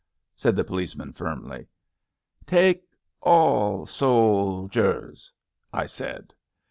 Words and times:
^' 0.01 0.03
said 0.35 0.55
the 0.55 0.63
policeman 0.63 1.13
firmly. 1.13 1.67
Take 2.47 2.85
all 3.21 3.85
soldiers/' 3.85 5.29
I 5.71 5.85
said. 5.85 6.33